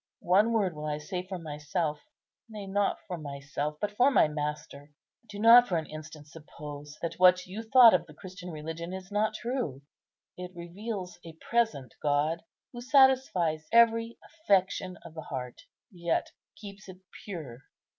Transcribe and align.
One 0.25 0.51
word 0.51 0.75
will 0.75 0.87
I 0.87 0.97
say 0.97 1.21
for 1.27 1.37
myself; 1.37 2.01
nay, 2.49 2.65
not 2.65 2.97
for 3.05 3.19
myself, 3.19 3.77
but 3.79 3.91
for 3.91 4.09
my 4.09 4.27
Master. 4.27 4.89
Do 5.29 5.37
not 5.37 5.67
for 5.67 5.77
an 5.77 5.85
instant 5.85 6.27
suppose 6.27 6.97
that 7.03 7.19
what 7.19 7.45
you 7.45 7.61
thought 7.61 7.93
of 7.93 8.07
the 8.07 8.15
Christian 8.15 8.49
religion 8.49 8.93
is 8.93 9.11
not 9.11 9.35
true. 9.35 9.83
It 10.39 10.55
reveals 10.55 11.19
a 11.23 11.33
present 11.47 11.93
God, 12.01 12.41
who 12.73 12.81
satisfies 12.81 13.67
every 13.71 14.17
affection 14.25 14.97
of 15.05 15.13
the 15.13 15.21
heart, 15.21 15.61
yet 15.91 16.31
keeps 16.57 16.89
it 16.89 17.01
pure. 17.23 17.59